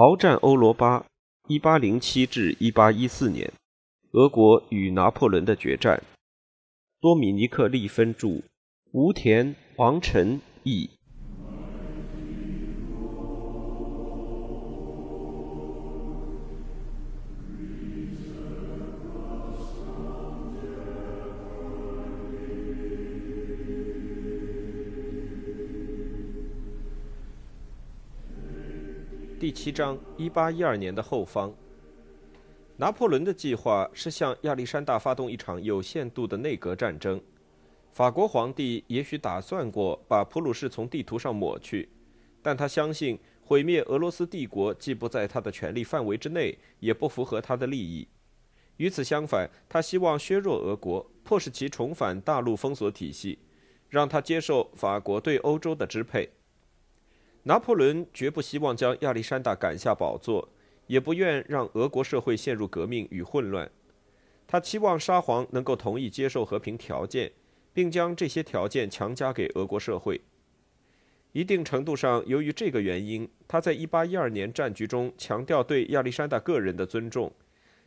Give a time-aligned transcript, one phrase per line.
[0.00, 1.04] 鏖战欧罗巴，
[1.46, 3.52] 一八零七至一八一四年，
[4.12, 6.02] 俄国与拿破仑的决战。
[7.02, 8.40] 多米尼克·利芬著，
[8.92, 10.88] 吴田、王晨译。
[29.50, 31.52] 第七章，一八一二年的后方。
[32.76, 37.20] 拿破仑的计划是向亚历山大发动一场有限度的内阁战争。
[37.90, 41.88] 法国皇帝也许打算过把普鲁士从地图上抹去，
[42.40, 48.06] 但他相信毁灭俄罗斯帝国既不在他的权力范围之内，也不符合他的利益。
[48.76, 53.40] 与此相反，他希望削弱俄国，迫使其重返大陆封锁体系，
[53.88, 56.30] 让他接受法国对欧洲的支配。
[57.44, 60.48] 拿破仑绝不希望将亚历山大赶下宝座，
[60.86, 63.70] 也不愿让俄国社会陷入革命与混乱。
[64.46, 67.32] 他期望沙皇能够同意接受和平条件，
[67.72, 70.20] 并将这些条件强加给俄国社会。
[71.32, 77.32] 一定程度上，由于这个原因，他在1812年战局中强调对亚历山大个人的尊重，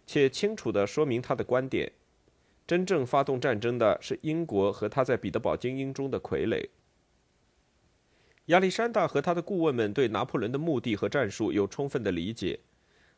[0.08, 1.92] 且清楚地说明他的观点：
[2.66, 6.70] 真正发动战争的是英国和他在彼得堡精英中的傀儡。
[8.48, 12.60] 亚历山大和他的顾问们对拿破仑的目的和战术有充分的理解，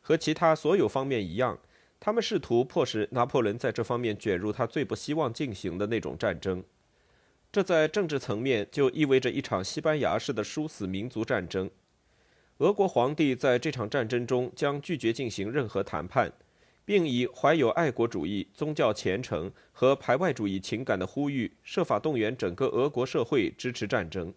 [0.00, 1.58] 和其他所有方面一样，
[1.98, 6.62] 他们试图迫使拿破仑在这方面卷入他最不希望进行的那种战争。
[7.50, 11.68] 这在政治层面就意味着一场西班牙式的殊死民族战争。
[12.58, 16.32] 俄国皇帝在这场战争中将拒绝进行任何谈判，
[16.84, 24.32] 并以怀有爱国主义、宗教虔诚和排外主义情感的呼吁，设法动员整个俄国社会支持战争。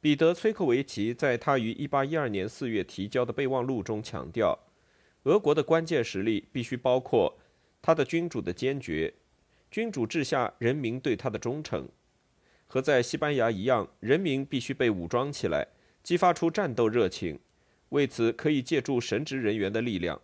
[0.00, 4.58] 彼得·崔克维奇在他于1812年4月提交的备忘录中强调，
[5.24, 7.36] 俄国的关键实力必须包括
[7.82, 9.12] 他的君主的坚决、
[9.70, 11.88] 君主治下人民对他的忠诚，
[12.66, 15.66] 和在西班牙一样，人民必须被武装起来，
[16.02, 17.40] 激发出战斗热情。
[17.88, 20.20] 为此，可以借助神职人员的力量。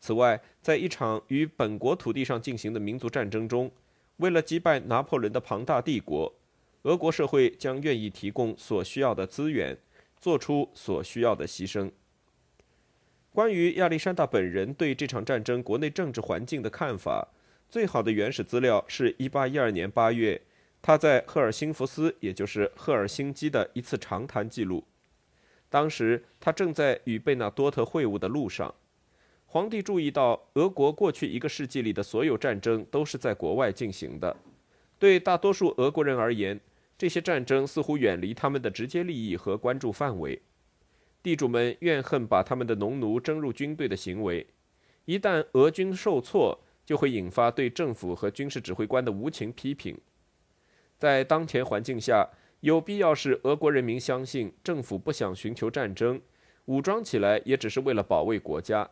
[0.00, 3.70] 此外，在一场与本国土地上进行的民族战争中，
[4.16, 6.34] 为了击败拿破仑的庞大帝国。
[6.82, 9.76] 俄国社会将愿意提供所需要的资源，
[10.20, 11.90] 做出所需要的牺牲。
[13.32, 17.28] 关于亚历山大本人对这场战争国内政治环境的看法，
[17.68, 20.40] 最好的原始资料是1812年8月
[20.80, 24.84] 他在赫尔辛福斯，也就是赫尔辛基的一次长谈记录。
[25.68, 28.74] 当时他正在与贝纳多特会晤的路上。
[29.46, 34.36] 皇帝注意到，俄国过去一个世纪里的所有战争都是在国外进行的，
[34.98, 36.60] 对大多数俄国人而言。
[36.96, 40.42] 这些战争似乎远离他们的直接利益和关注范围。
[41.22, 44.44] 地主们怨恨把他们的农奴征入军队的行为。
[45.04, 49.96] 一旦俄军受挫，就会引发对政府和军事指挥官的无情批评。
[50.98, 52.28] 在当前环境下，
[52.60, 56.20] 有必要使俄国人民相信政府不想寻求战争，
[56.64, 58.90] 武装起来也只是为了保卫国家。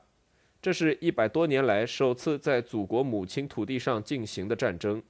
[0.63, 5.03] 这是一百多年来首次在祖国母亲土地上进行的战争。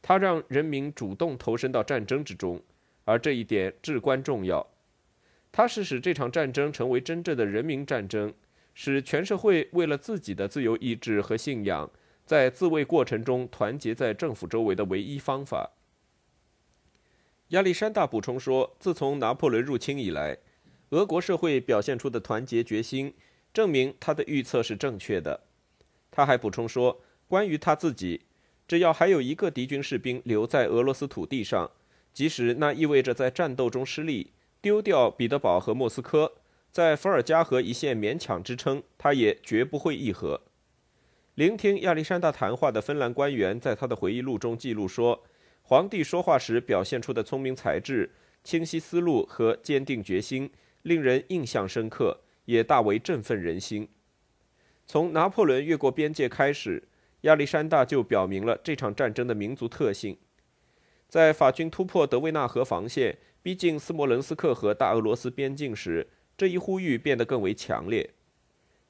[0.00, 2.62] 他让人民主动投身到战争之中，
[3.04, 4.66] 而这一点至关重要。
[5.50, 8.32] 他是使这场战争成为真正的人民战争，
[8.74, 11.90] 使全社会为了自己的自由意志和信仰，
[12.24, 15.70] 在自卫过程中团结在政府周围的唯一方法。
[17.48, 20.36] 亚历山大补充说：“自从拿破仑入侵以来，
[20.90, 23.14] 俄国社会表现出的团结决心，
[23.54, 25.44] 证明他的预测是正确的。”
[26.12, 28.20] 他还补充说：“关于他自己。”
[28.68, 31.70] 只要还有一个敌军士兵留在俄罗斯土地上，
[32.12, 34.30] 即使那意味着在战斗中失利、
[34.60, 36.34] 丢掉彼得堡和莫斯科，
[36.70, 40.42] 在伏尔加河一线勉强支撑，他也绝不会议和。
[41.34, 45.24] 聆听亚历山大谈话的芬兰官员在他的回忆录中记录说，
[45.62, 48.10] 皇帝说话时表现出的聪明才智、
[48.44, 50.50] 清晰思路和坚定决心，
[50.82, 53.88] 令人印象深刻，也大为振奋人心。
[54.86, 56.82] 从拿破仑越过边界开始。
[57.22, 60.16] 亚历山大就表明了这场战争的民族特性。
[61.08, 66.06] 在法军突破德维纳河防线，逼近斯摩棱斯克和大俄罗斯边境时，
[66.36, 68.10] 这一呼吁变得更为强烈。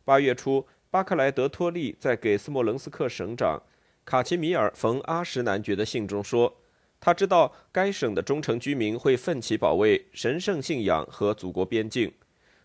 [0.04, 3.62] 八月初，巴克莱德托利在给斯摩棱斯克省长
[4.04, 6.56] 卡奇米尔·冯·阿什男爵的信中说
[6.98, 12.12] ：“他知道该省的忠诚居民会奋起保卫神圣信仰和祖国边境，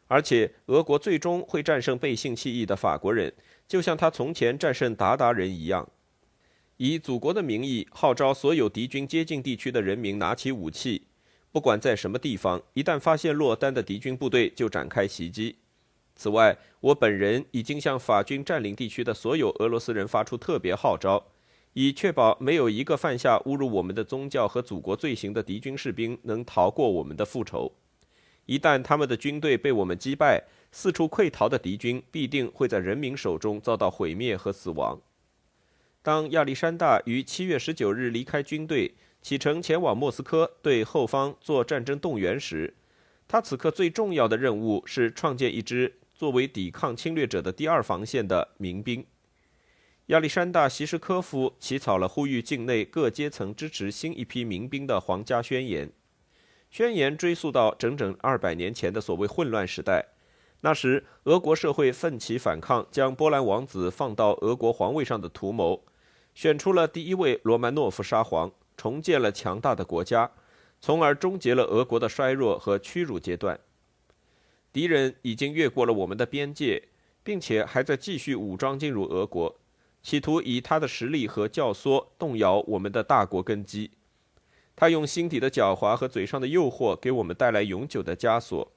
[0.08, 3.32] 而且俄国最终会战胜背信弃义的法国人。”
[3.68, 5.90] 就像他从前战胜鞑靼人一样，
[6.78, 11.08] 以祖国的名义号召所有敌军接近地区的人民拿起武器，
[11.52, 15.56] 不管在什么地方，一旦发现落单的敌军部队，就展开袭击。
[16.16, 21.26] 此外，我本人已经向法军占领地区的所有俄罗斯人发出特别号召，
[21.74, 27.72] 以确保没有一个犯下侮辱我们的宗教和祖国罪行的敌军士兵能逃过我们的复仇。
[28.46, 35.00] 一旦他们的军队被我们击败，四处溃逃的敌军必定会在人民手中遭到毁灭和死亡。
[36.02, 42.74] 当亚历山大于七月十九日离开军队，启程前往莫斯科对后方做战争动员时，
[43.28, 49.06] 他此刻最重要的任务是创建一支作为抵抗侵略者的第二防线的民兵。
[50.08, 55.90] 亚历山大·席什科夫起草了呼吁境内各阶层支持新一批民兵的皇家宣言。
[56.74, 60.08] 宣言追溯到整整二百年前的所谓混乱时代，
[60.62, 65.84] 那时俄国社会奋起反抗，将波兰王子放到俄国皇位上的图谋。
[66.34, 70.32] 选出了第一位罗曼诺夫沙皇，重建了强大的国家，
[70.82, 73.60] 从而终结了俄国的衰弱和屈辱阶段。
[74.72, 76.88] 敌人已经越过了我们的边界，
[77.24, 79.56] 并且还在继续武装进入俄国，
[80.02, 83.92] 企图以他的实力和教唆动摇我们的大国根基。
[84.76, 88.72] 他用心底的狡猾和嘴上的诱惑，给我们带来永久的枷锁。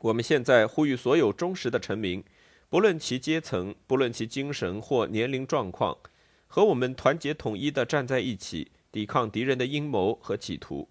[0.00, 2.24] 我们现在呼吁所有忠实的臣民，
[2.68, 5.98] 不论其阶层，不论其精神或年龄状况。
[6.48, 10.88] 和我们团结统一地站在一起，抵抗敌人的阴谋和企图。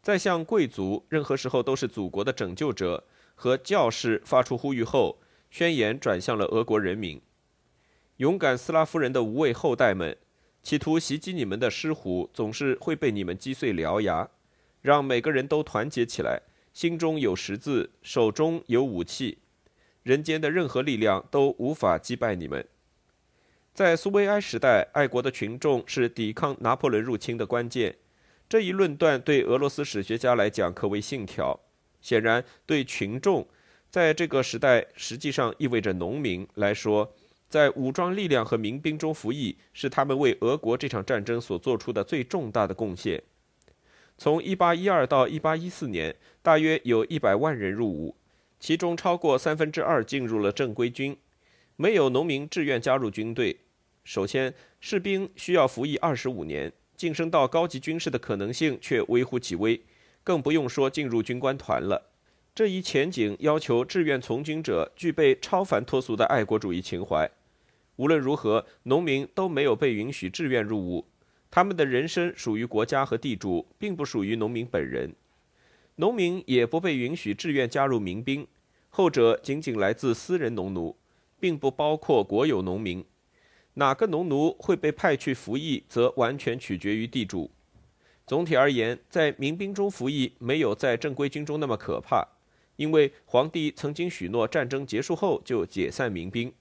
[0.00, 3.04] 在向贵族任何时候都是祖国的拯救者
[3.34, 5.20] 和教士发出呼吁后，
[5.50, 7.20] 宣言转向了俄国人民：
[8.16, 10.16] 勇敢斯拉夫人的无畏后代们，
[10.62, 14.28] 企图袭击你们的狮虎总是会被你们击碎獠牙。
[14.80, 16.40] 让每个人都团结起来，
[16.72, 19.38] 心中有十字，手中有武器，
[20.04, 22.64] 人间的任何力量都无法击败你们。
[23.74, 27.96] 在苏维埃时代，爱国的群众是抵抗拿破仑入侵的关键。
[28.48, 31.58] 这一论断对俄罗斯史学家来讲可谓信条。
[32.00, 33.46] 显然，对群众
[33.90, 37.14] 在这个时代实际上意味着农民来说，
[37.48, 43.22] 在武装力量和民兵中服役是他们为俄国这场战争所做出的最重大的贡献。
[44.18, 48.16] 从1812到1814年，大约有一百万人入伍，
[48.60, 51.16] 其中超过三分之二进入了正规军，
[51.76, 53.60] 没有农民志愿加入军队。
[54.04, 59.80] 首先，士兵需要服役二十五年，晋升到高级军事的可能性却微乎其微，
[60.24, 62.10] 更不用说进入军官团了。
[62.54, 67.30] 这一前景要求志愿从军者具备超凡脱俗的爱国主义情怀。
[67.98, 71.04] 无论如何，农民都没有被允许志愿入伍，
[71.50, 75.12] 他们的人生属于国家和地主，并不属于农民本人。
[75.96, 78.46] 农民也不被允许志愿加入民兵，
[78.88, 80.96] 后者仅仅来自私人农奴，
[81.40, 83.04] 并不包括国有农民。
[83.74, 87.50] 哪个农奴会被派去服役，则完全取决于地主。
[88.28, 92.24] 总体而言，在民兵中服役没有在正规军中那么可怕，
[92.76, 96.52] 因为皇帝曾经许诺战争结束后就解散民兵。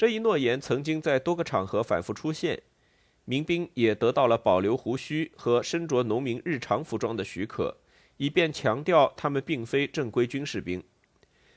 [0.00, 2.62] 这一诺言曾经在多个场合反复出现，
[3.26, 7.76] 民兵也得到了保留胡须和身着农民日常服装的许可，
[8.16, 10.82] 以便强调他们并非正规军士兵。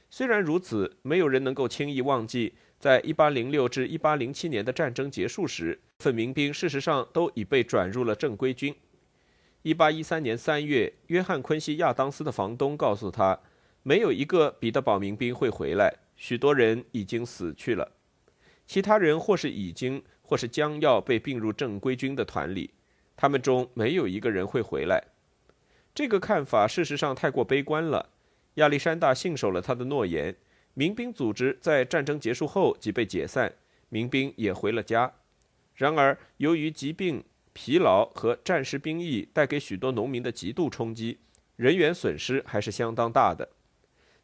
[0.10, 2.56] 虽然如此，没有人能够轻易忘记。
[2.78, 8.76] 在1806至1807年的战争结束时，份民兵事实上都已被转入了正规军。
[9.64, 13.40] 1813年3月，约翰·昆西亚当斯的房东告诉他，
[13.84, 17.94] 没有一个彼得堡民兵会回来，许多人已经死去了，
[18.66, 22.72] 其他人或是已经，或是将要被并入正规军的团里，
[23.16, 25.04] 他们中没有一个人会回来。
[25.94, 28.10] 这个看法事实上太过悲观了。
[28.56, 30.36] 亚历山大信守了他的诺言。
[30.76, 33.54] 民兵组织在战争结束后即被解散，
[33.90, 35.14] 民兵也回了家。
[35.76, 41.20] 然而，由于疾病、疲劳和战时兵役带给许多农民的极度冲击，
[41.58, 43.50] 人员损失还是相当大的。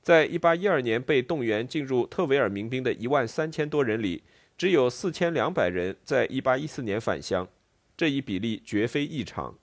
[0.01, 4.24] 在1812年被动员进入特维尔民兵的一万三千多人里，
[4.58, 7.48] 只有四千两百人在1814年返乡，
[7.96, 9.56] 这一比例绝非异常。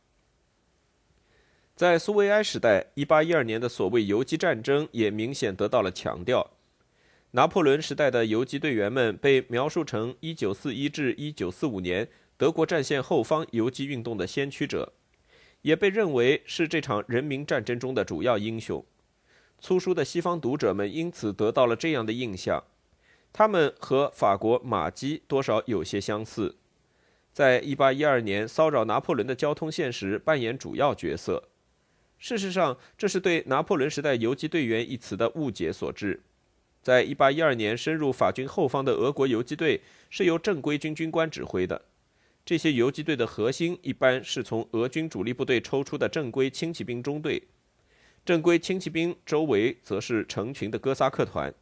[1.75, 6.53] 在苏维埃时代，1812年的所谓游击战争也明显得到了强调。
[7.33, 14.95] 拿破仑时代的游击队员们被描述成1941至1945年德国战线后方游击运动的先驱者，
[15.61, 18.83] 也被认为是这场人民战争中的主要英雄。
[19.59, 22.63] 粗疏的西方读者们因此得到了这样的印象：
[23.33, 26.57] 他们和法国马基多少有些相似，
[27.33, 31.49] 在1812年骚扰拿破仑的交通线时扮演主要角色。
[32.19, 36.23] 事实上，这是对“拿破仑时代游击队员”一词的误解所致。
[36.83, 41.83] 在1812年深入法军后方的俄国游击队是由正规军军官指挥的。
[42.45, 47.43] 这些游击队的核心一般是从俄军主力部队抽出的正规轻骑兵中队。
[48.27, 51.55] 正规轻骑兵周围则是成群的哥萨克团。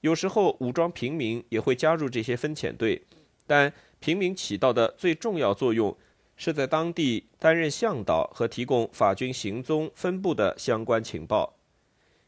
[0.00, 3.00] 有时候，武装平民也会加入这些分遣队，
[3.46, 5.96] 但平民起到的最重要作用
[6.36, 11.56] 是在当地担任向导和提供法军行踪分布的相关情报。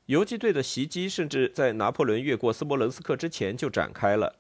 [0.07, 4.37] 游击队的袭击甚至在拿破仑越过斯摩棱斯克之前就展开了，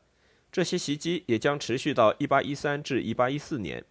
[0.52, 3.84] 这些袭击也将持续到1813至1814年。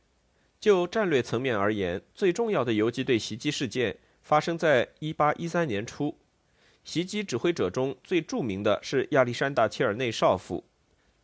[0.62, 6.18] 就战略层面而言，最重要的游击队袭击事件发生在1813年初。
[6.84, 10.66] 袭击指挥者中最著名的是亚历山大·切尔内少夫。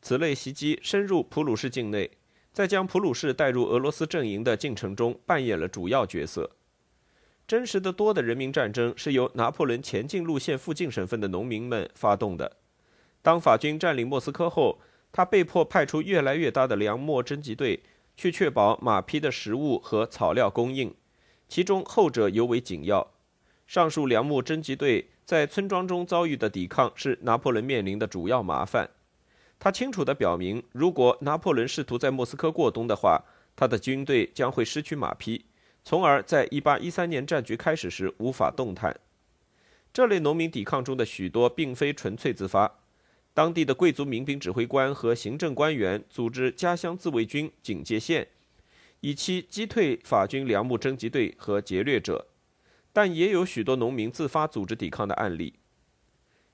[0.02, 2.12] 此类袭击深入普鲁士境内，
[2.54, 6.52] 在将普鲁士带入俄罗斯阵营的进程中扮演了主要角色。
[7.46, 12.58] 真实的多的人民战争是由拿破仑前进路线附近省份的农民们发动的。
[13.22, 14.80] 当法军占领莫斯科后，
[15.12, 17.82] 他被迫派出越来越大的粮秣征集队
[18.16, 20.94] 去确保马匹的食物和草料供应，
[21.50, 23.12] 其中后者尤为紧要。
[23.68, 25.10] 上述粮秣征集队。
[25.30, 28.90] 在村庄中遭遇的抵抗是拿破仑面临的主要麻烦。
[29.60, 33.24] 他清楚地表明，如果拿破仑试图在莫斯科过冬的话，
[33.56, 35.46] 他的军队将会失去马匹，
[35.84, 39.00] 从而在1813年战局开始时无法动弹。
[39.94, 42.80] 这类农民抵抗中的许多并非纯粹自发，
[43.36, 48.28] 当地的贵族民兵指挥官和行政官员组织家乡自卫军警戒线，
[49.02, 52.28] 以期击退法军粮秣征集队和劫掠者。
[52.92, 55.54] 但也有许多农民自发组织抵抗的案例，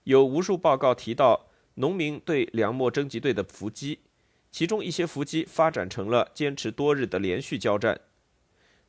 [0.04, 4.00] 有无数报告提到农民对粮秣征集队的伏击，
[4.52, 8.02] 其中一些伏击发展成了坚持多日的连续交战。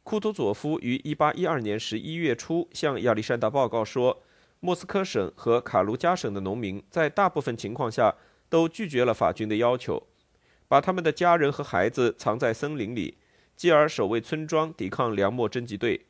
[0.03, 4.23] 库图佐夫于1812年11月初向亚历山大报告说，
[4.61, 8.17] 莫斯科省和卡卢加省的农民在大部分情况下
[8.49, 10.07] 都拒绝了法军的要求，
[10.69, 13.17] 把他们的家人和孩子藏在森林里，
[13.57, 16.07] 继而守卫村庄抵抗粮秣征集队。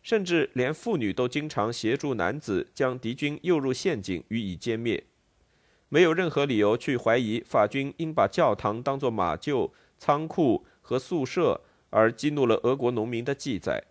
[0.00, 5.04] 甚至连妇女都经常协助男子将敌军诱入陷阱予以歼灭，
[5.88, 13.82] 没有任何理由去怀疑法军因把教堂当作马厩、仓库和宿舍而激怒了俄国农民的记载。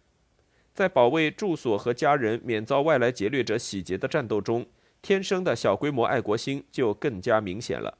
[0.73, 4.65] 在保卫住所和家人免遭外来劫掠者洗劫的战斗中，
[5.01, 7.97] 天生的小规模爱国心就更加明显了。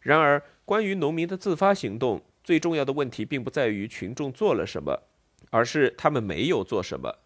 [0.00, 5.02] 然而，关于农民的自发行动，最重要的问题并不在于群众做了什么。
[5.52, 7.18] 而是他们没有做什么。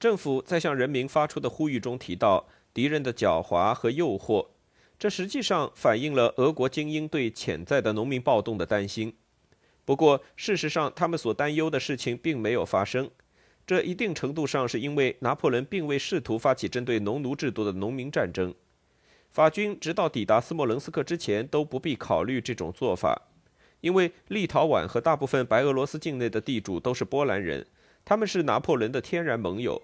[0.00, 4.46] 政府在向人民发出的呼吁中提到敌人的狡猾和诱惑，
[4.98, 9.14] 这实际上反映了俄国精英对潜在的农民暴动的担心。
[9.84, 13.10] 不过，事实上，他们所担忧的事情并没有发生。
[13.66, 18.54] 这一定程度上是因为拿破仑并未试图发起针对农奴制度的农民战争。
[19.30, 23.28] 法军直到抵达斯莫棱斯克之前都不必考虑这种做法。
[23.80, 27.66] 因为立陶宛和大部分白俄罗斯境内的地主都是波兰人，
[28.04, 29.82] 他们是拿破仑的天然盟友。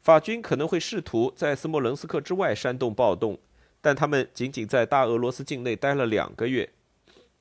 [0.00, 3.38] 法军可能会试图在斯莫棱斯克之外煽动暴动，
[3.80, 6.70] 但他们仅仅在大俄罗斯境内待了两个月。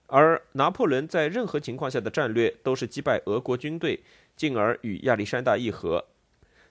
[0.08, 4.02] 而拿破仑在任何情况下的战略都是击败俄国军队，
[4.36, 6.04] 进而与亚历山大议和。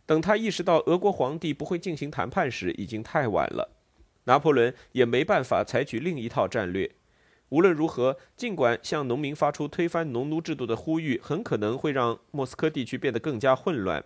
[0.04, 3.70] 等他意识到俄国皇帝不会进行谈判时，已经太晚了。
[4.24, 6.90] 拿破仑也没办法采取另一套战略。
[7.50, 14.04] 无论如何，尽管向农民发出推翻农奴制度的呼吁很可能会让莫斯科地区变得更加混乱，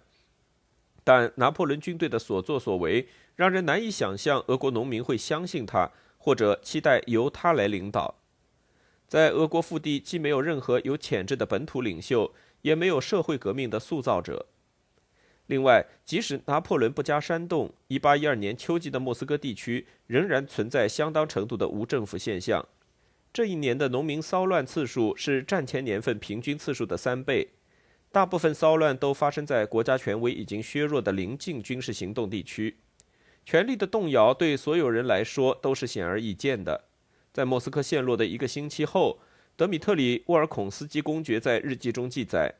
[1.02, 8.14] 但拿破仑军队的所作所为让人难以想象俄国农民会相信他或者期待由他来领导。
[9.08, 12.32] 在俄国腹地，既没有任何有潜质的本土领袖，
[12.62, 14.46] 也没有社会革命的塑造者。
[15.46, 22.64] 另外，即使拿破仑不加煽动，1812年秋季的莫斯科地区仍然存在相当程度的无政府现象。
[23.32, 27.48] 这一年的农民骚乱次数是战前年份平均次数的三倍，
[28.10, 32.76] 大部分骚乱都发生在国家权威已经削弱的临近军事行动地区。
[33.46, 36.84] 权力的动摇对所有人来说都是显而易见的。
[37.32, 39.18] 在莫斯科陷落的一个星期后，
[39.56, 42.54] 德米特里·沃尔孔斯基公爵在日记中记载：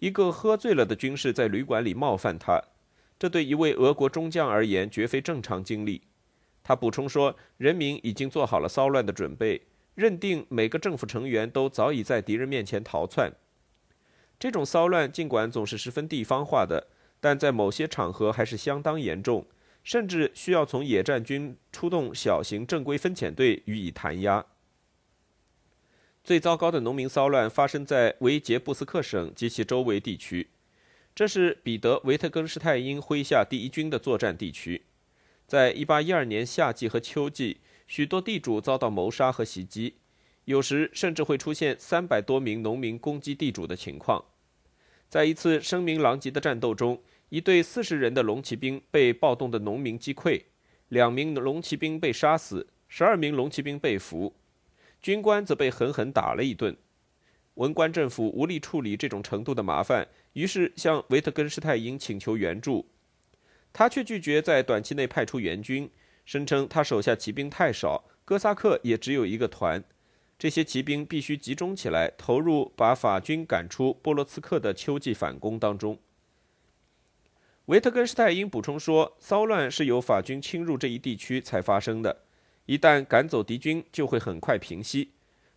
[0.00, 2.60] 一个喝醉了的军士在旅馆里冒犯他，
[3.16, 6.02] 这对一位俄国中将而言绝非正常经历。
[6.64, 9.62] 他补充说：“人民已经做好了骚乱的准备。”
[9.94, 13.32] 认定每个政府成员都早已在敌人面前逃窜。
[14.38, 16.86] 这种骚乱尽管总是十分地方化的，
[17.20, 19.46] 但在某些场合还是相当严重，
[19.84, 24.46] 甚至需要从野战军出动小型正规分遣队予以弹压。
[26.24, 30.48] 最糟糕的农民骚乱发生在维捷布斯克省及其周围地区，
[31.14, 34.84] 这是彼得·维特根施泰因麾下第一军的作战地区。
[35.46, 37.60] 在1812年夏季和秋季。
[37.90, 39.96] 许多地主遭到谋杀和袭击，
[40.44, 44.24] 有时甚至会出现三百多名农民攻击地主的情况。
[45.08, 50.40] 在一次声名狼藉的战斗中，一队四十人的龙骑兵被暴动的农民击溃，
[50.86, 54.32] 两名龙骑兵被杀死，十二名龙骑兵被俘，
[55.02, 56.76] 军官则被狠狠打了一顿。
[57.54, 62.86] 文官政府无力处理这种程度的麻烦，于是向维特根施泰因请求援助，
[63.72, 65.90] 他却拒绝在短期内派出援军，
[66.30, 69.82] 声称他手下骑兵太少，哥萨克也只有一个团，
[70.38, 75.98] 这些骑兵必须集中起来，投入把法军赶出波罗茨克的秋季反攻当中。
[77.64, 82.18] 维特根施泰因补充说，骚乱是由法军侵入这一地区才发生的，
[82.66, 85.10] 一旦赶走敌军，就会很快平息。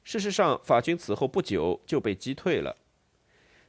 [0.04, 2.78] 事实上，法军此后不久就被击退了。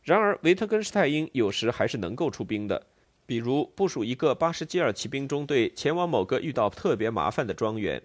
[0.02, 2.86] 然而，维特根施泰因有时还是能够出兵的，
[3.26, 8.02] 比如部署一个巴什基尔骑兵中队前往某个遇到特别麻烦的庄园。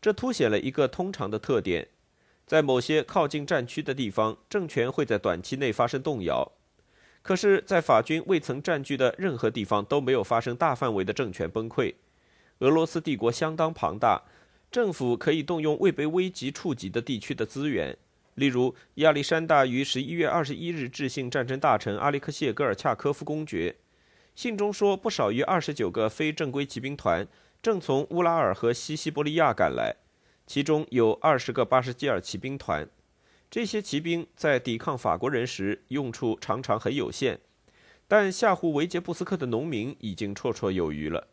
[0.00, 1.88] 这凸显了一个通常的特点：
[2.46, 6.52] 在某些靠近战区的地方，政权会在短期内发生动摇；
[7.22, 11.94] 可是，在法军未曾占据的任何地方都没有发生大范围的政权崩溃。
[12.58, 14.22] 俄罗斯帝国相当庞大。
[14.68, 17.96] 政府可以动用未被危急触及的地区的资源，
[18.34, 23.76] 例如亚历山大于十一月二十一日致信战争大臣阿列克谢·戈尔恰科夫公爵，
[24.36, 27.26] 信中说，不少于二十九个非正规骑兵团
[27.62, 29.96] 正从乌拉尔和西西伯利亚赶来，
[30.46, 32.86] 其中有二十个巴什基尔骑兵团。
[33.50, 37.40] 这些骑兵在抵抗法国人时用处常常很有限，
[38.06, 41.28] 但吓唬维杰布斯克的农民已经绰绰有余了。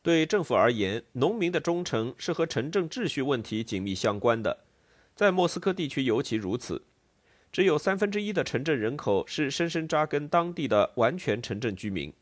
[0.00, 4.60] 对政府而言，农民的忠诚是和城镇秩序问题紧密相关的，
[5.16, 6.84] 在莫斯科地区尤其如此。
[7.56, 12.12] 只有三分之一的城镇人口是深深扎根当地的完全城镇居民。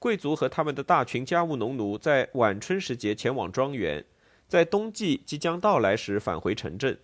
[0.00, 4.04] 贵族和他们的大群家务农奴在晚春时节前往庄园，
[4.48, 6.98] 在冬季即将到来时返回城镇。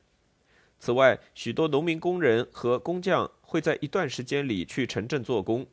[0.81, 5.65] 此外，许多农民工人和工匠会在一段时间里去城镇做工，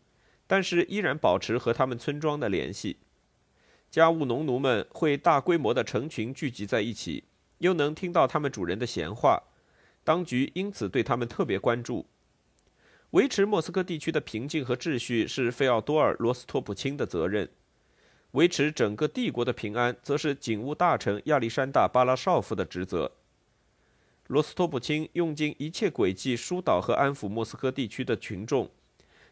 [0.45, 2.97] 但是依然保持和他们村庄的联系。
[3.89, 7.23] 家务农奴们会大规模的成群聚集在一起，
[7.57, 9.41] 又能听到他们主人的闲话，
[10.09, 12.07] 当局因此对他们特别关注。
[13.11, 17.47] 维持莫斯科地区的平静和秩序是费奥多尔·罗斯托普钦的责任，
[18.31, 23.11] 维持整个帝国的平安则是警务大臣亚历山大·巴拉绍夫的职责。
[24.25, 28.67] 罗斯托普钦用尽一切诡计疏导和安抚莫斯科地区的群众。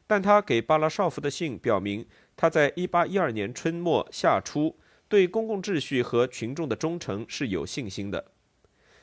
[0.06, 8.24] 但他给巴拉绍夫的信表明，他在1812年春末夏初对公共秩序和群众的忠诚是有信心的。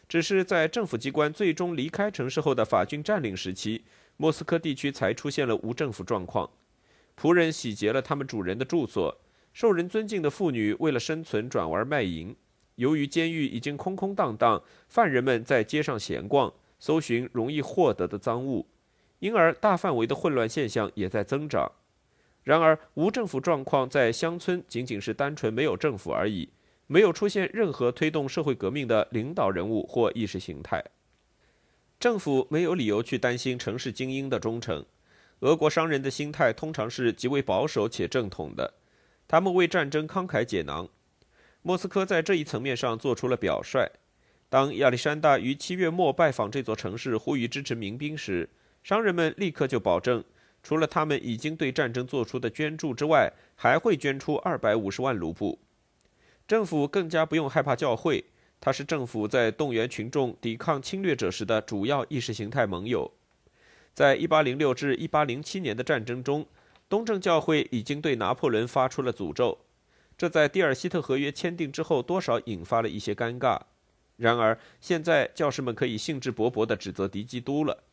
[0.09, 3.85] 只是在政府机关最终离开城市后的法军占领时期，
[4.17, 6.49] 莫斯科地区才出现了无政府状况。
[7.17, 9.17] 仆人洗劫了他们主人的住所，
[9.53, 12.35] 受人尊敬的妇女为了生存转而卖淫。
[12.77, 18.67] 由于监狱已经空空荡荡，犯人们在街上闲逛，搜寻容易获得的赃物。
[19.21, 21.71] 因而，大范围的混乱现象也在增长。
[22.43, 26.51] 然而，无政府状况在乡村仅仅是单纯没有政府而已，
[26.87, 30.85] 没有出现任何推动社会革命的领导人物或意识形态。
[31.99, 34.85] 政府没有理由去担心城市精英的忠诚。
[35.41, 38.75] 俄国商人的心态通常是极为保守且正统的，
[39.27, 40.89] 他们为战争慷慨解囊。
[41.63, 43.91] 莫斯科在这一层面上做出了表率。
[44.51, 48.49] 当亚历山大于七月末拜访这座城市，呼吁支持民兵时，
[48.83, 50.23] 商人们立刻就保证，
[50.63, 55.59] 除了他们已经对战争做出的捐助之外，还会捐出二百五十万卢布。
[56.47, 58.25] 政府更加不用害怕教会，
[58.61, 63.11] 它是政府在动员群众抵抗侵略者时的主要意识形态盟友。
[63.95, 66.47] 在一八零六至一八零七年的战争中，
[66.89, 69.59] 东正教会已经对拿破仑发出了诅咒，
[70.19, 73.59] 这在蒂尔希特合约签订之后多少引发了一些尴尬。
[74.17, 77.85] 然而，现在教士们可以兴致勃勃地指责敌基督了。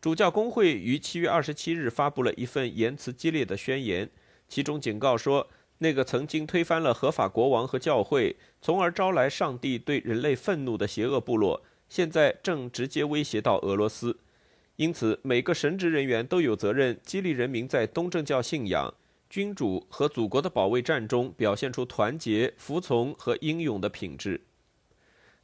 [0.00, 4.08] 主教工会于七月二十七日发布了一份言辞激烈的宣言，
[4.48, 5.48] 其中警告说，
[5.78, 14.18] 那个曾经推翻了合法国王和教会，从而招来上帝对人类愤怒的邪恶部落，现在正直接威胁到俄罗斯。
[14.76, 18.92] 因此，每个神职人员都有责任激励人民在东正教信仰、
[19.30, 24.40] 君主和祖国的保卫战中表现出团结、服从和英勇的品质。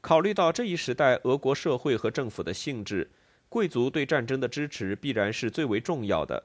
[0.01, 3.11] 考虑到这一时代俄国社会和政府的性质。
[3.49, 6.43] 贵族对战争的支持必然是最为重要的。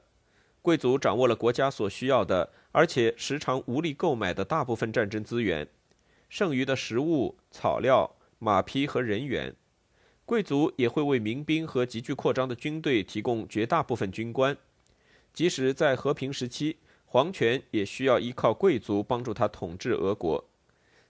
[0.62, 5.66] 贵族掌握了国家所需要的，而且时常无力购买的大部分战争资源，
[6.28, 9.54] 剩余的食物、草料、马匹和人员。
[10.24, 14.56] 贵族也会为民兵和急剧扩张的军队提供绝大部分军官。
[15.32, 20.44] 即使在和平时期，皇权也需要依靠贵族帮助他统治俄国。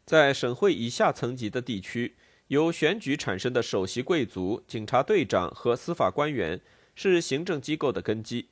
[0.06, 2.14] 在省会以下层级的地区。
[2.48, 6.60] 由选举产生的首席贵族、警察队长和司法官员
[6.96, 8.48] 是行政机构的根基。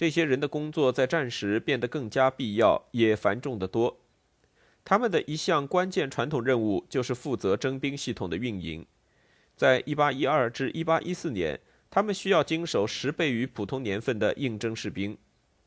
[0.00, 4.00] 这些人的工作在战时变得更加必要，也繁重得多。
[4.82, 8.86] 他们的一项关键传统任务就是负责征兵系统的运营。
[9.54, 11.60] 在1812至1814年，
[11.90, 15.18] 他们需要经手十倍于普通年份的应征士兵。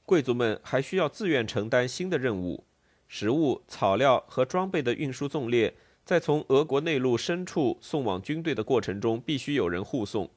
[0.03, 2.63] 贵族们还需要自愿承担新的任务：
[3.07, 10.31] 食物、草料和装备的运输纵列，在从俄国内陆深处送往军队的过程中，必须有人护送。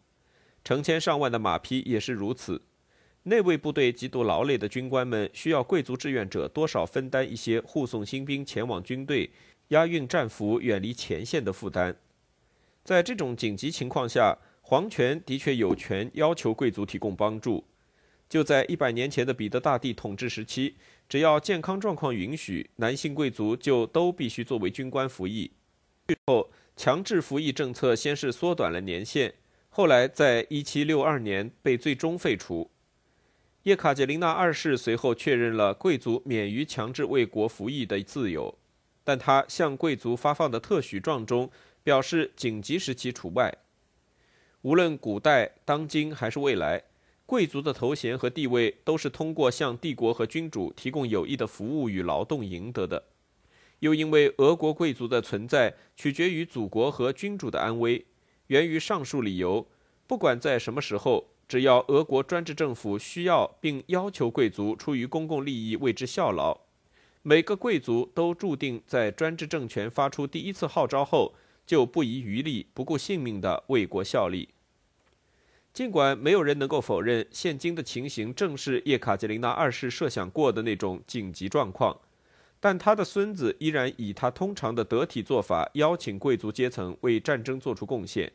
[0.63, 2.61] 成千上万的马匹也是如此。
[3.29, 9.29] 内卫部队极度劳累的军官们需要贵族志愿者多少分担一些护送新兵前往军队、
[9.69, 11.97] 押运战俘远离前线的负担。
[12.85, 17.65] 在这种紧急情况下，皇权的确有权要求贵族提供帮助。
[18.29, 20.77] 就在一百年前的彼得大帝统治时期，
[21.09, 25.51] 只要健康状况允许，男性贵族就都必须作为军官服役。
[26.07, 29.35] 最后，强制服役政策先是缩短了年限，
[29.69, 32.71] 后来在一七六二年被最终废除。
[33.67, 38.57] 叶卡捷琳娜二世随后确认了贵族免于强制为国服役的自由，
[39.03, 41.51] 但他向贵族发放的特许状中
[41.83, 43.53] 表示紧急时期除外。
[44.63, 46.81] 无论古代、当今还是未来，
[47.27, 53.03] 贵族的头衔和地位都是通过向帝国和君主提供有益的服务与劳动赢得的。
[53.81, 58.07] 又因为俄国贵族的存在取决于祖国和君主的安危，
[58.47, 59.67] 源于上述理由，
[60.07, 61.27] 不管在什么时候。
[61.49, 66.59] 只要俄国专制政府需要并要求贵族出于公共利益为之效劳，
[67.23, 74.49] 每个贵族都注定在专制政权发出第一次号召后就不遗余力、不顾性命地为国效力。
[75.73, 81.97] 尽管没有人能够否认现今的情形正是叶卡捷琳娜二世设想过的那种紧急状况，
[82.59, 88.33] 但他的孙子依然以他通常的得体做法邀请贵族阶层为战争做出贡献。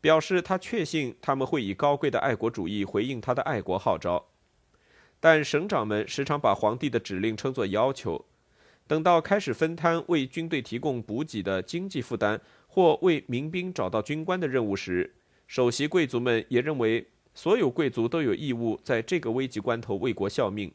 [0.00, 4.26] 表示他确信他们会以高贵的爱国主义回应他的爱国号召，
[5.20, 8.24] 但省长们时常把皇帝的指令称作要求。
[8.86, 15.14] 等到开始分摊为军队提供补给的经济负担或为民兵找到军官的任务时，
[15.46, 20.72] 首席贵族们也认为所有贵族都有义务在这个危急关头为国效命。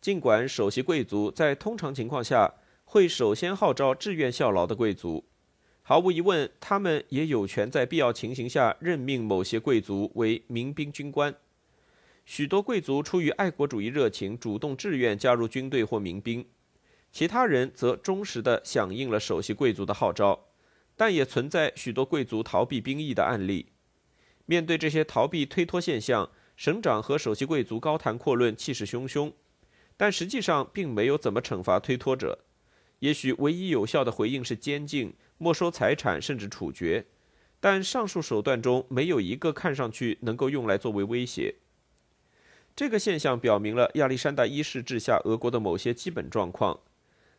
[0.00, 2.52] 尽管首席贵族在通常情况下
[2.84, 5.24] 会首先号召志愿效劳的贵族。
[5.88, 11.32] 毫无疑问，他们也有权在必要情形下任命某些贵族为民兵军官。
[12.24, 16.42] 许多贵族出于爱国主义热情，主动志愿加入军队或民兵；
[17.12, 20.46] 其他人则忠实地响应了首席贵族的号召。
[20.96, 23.66] 但也存在许多贵族逃避兵役的案例。
[24.44, 29.32] 面对这些逃避推脱现象，省长和首席贵族高谈阔论，气势汹汹，
[29.96, 32.40] 但实际上并没有怎么惩罚推脱者。
[32.98, 35.14] 也许唯一有效的回应是监禁。
[35.38, 37.04] 没收财产甚至处决，
[37.60, 41.56] 但上述手段中没有一个看上去能够用来作为威胁。
[42.74, 46.80] 这个现象表明了亚历山大一世治下俄国的某些基本状况：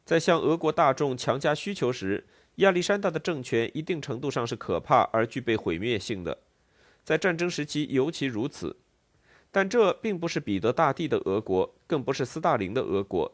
[0.03, 6.39] 在向俄国大众强加需求时，亚历山大的政权一定程度上是可怕而具备毁灭性的，
[7.03, 8.77] 在战争时期尤其如此。
[9.51, 13.31] 但这并不是彼得大帝的俄国，更不是斯大林的俄国。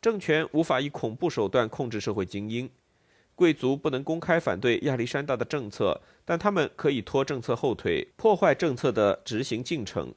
[0.00, 2.70] 政权无法以恐怖手段控制社会精英。
[3.36, 10.14] 贵族不能公开反对亚历山大的政策，但他们可以拖政策后腿，破坏政策的执行进程。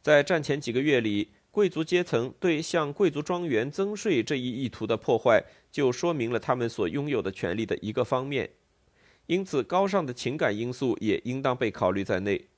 [0.00, 8.48] 在战前几个月里，贵族阶层对向贵族庄园增税这一意图的破坏，就说明了他们所拥有的权利的一个方面。
[9.26, 12.48] 因此，高尚的情感因素也应当被考虑在内。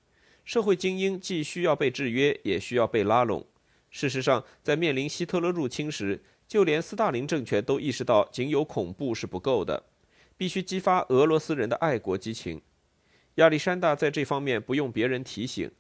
[0.45, 3.45] 社会精英既需要被制约，也需要被拉拢。
[3.91, 9.83] 事实上，在面临希特勒入侵时，就连斯大林政权都意识到，仅有恐怖是不够的。
[10.37, 12.61] 必须激发俄罗斯人的爱国激情。
[13.37, 15.71] 亚历山大在这方面不用别人提醒，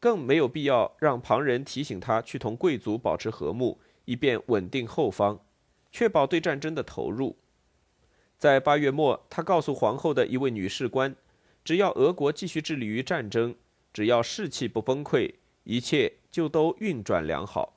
[0.00, 5.40] 更没有必要让旁人提醒他去同贵族保持和睦，以便稳定后方，
[5.92, 7.36] 确保对战争的投入。
[8.36, 11.14] 在八月末，他告诉皇后的一位女士官
[11.64, 13.54] ：“只要俄国继续致力于战争，
[13.92, 17.73] 只要士气不崩溃，一切就都运转良好。”